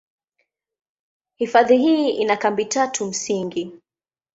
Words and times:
Hifadhi 1.35 1.77
hii 1.77 2.09
ina 2.09 2.37
kambi 2.37 2.65
tatu 2.65 3.05
msingi. 3.05 3.73